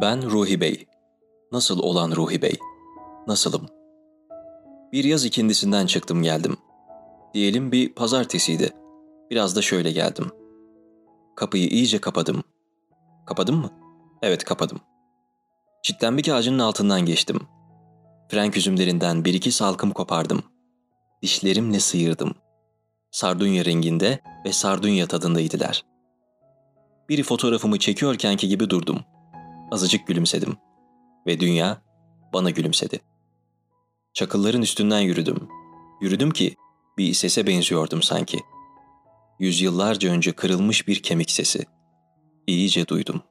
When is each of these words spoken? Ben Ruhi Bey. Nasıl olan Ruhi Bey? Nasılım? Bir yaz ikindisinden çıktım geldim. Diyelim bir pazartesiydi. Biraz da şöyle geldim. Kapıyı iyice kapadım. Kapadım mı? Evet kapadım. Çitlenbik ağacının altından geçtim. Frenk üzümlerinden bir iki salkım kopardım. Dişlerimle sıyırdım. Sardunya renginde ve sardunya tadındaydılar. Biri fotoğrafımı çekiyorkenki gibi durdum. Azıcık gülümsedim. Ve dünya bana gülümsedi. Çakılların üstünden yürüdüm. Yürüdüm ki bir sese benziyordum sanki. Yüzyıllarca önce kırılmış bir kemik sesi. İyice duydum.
Ben 0.00 0.30
Ruhi 0.30 0.60
Bey. 0.60 0.86
Nasıl 1.52 1.78
olan 1.78 2.10
Ruhi 2.10 2.42
Bey? 2.42 2.58
Nasılım? 3.26 3.66
Bir 4.92 5.04
yaz 5.04 5.24
ikindisinden 5.24 5.86
çıktım 5.86 6.22
geldim. 6.22 6.56
Diyelim 7.34 7.72
bir 7.72 7.94
pazartesiydi. 7.94 8.70
Biraz 9.30 9.56
da 9.56 9.62
şöyle 9.62 9.92
geldim. 9.92 10.30
Kapıyı 11.36 11.68
iyice 11.68 11.98
kapadım. 11.98 12.42
Kapadım 13.26 13.56
mı? 13.56 13.70
Evet 14.22 14.44
kapadım. 14.44 14.80
Çitlenbik 15.82 16.28
ağacının 16.28 16.58
altından 16.58 17.00
geçtim. 17.00 17.40
Frenk 18.28 18.56
üzümlerinden 18.56 19.24
bir 19.24 19.34
iki 19.34 19.52
salkım 19.52 19.90
kopardım. 19.90 20.42
Dişlerimle 21.22 21.80
sıyırdım. 21.80 22.34
Sardunya 23.10 23.64
renginde 23.64 24.20
ve 24.44 24.52
sardunya 24.52 25.06
tadındaydılar. 25.06 25.84
Biri 27.08 27.22
fotoğrafımı 27.22 27.78
çekiyorkenki 27.78 28.48
gibi 28.48 28.70
durdum. 28.70 29.04
Azıcık 29.70 30.06
gülümsedim. 30.06 30.56
Ve 31.26 31.40
dünya 31.40 31.82
bana 32.32 32.50
gülümsedi. 32.50 33.00
Çakılların 34.14 34.62
üstünden 34.62 35.00
yürüdüm. 35.00 35.48
Yürüdüm 36.00 36.30
ki 36.30 36.56
bir 36.98 37.14
sese 37.14 37.46
benziyordum 37.46 38.02
sanki. 38.02 38.38
Yüzyıllarca 39.38 40.10
önce 40.10 40.32
kırılmış 40.32 40.88
bir 40.88 41.02
kemik 41.02 41.30
sesi. 41.30 41.64
İyice 42.46 42.88
duydum. 42.88 43.22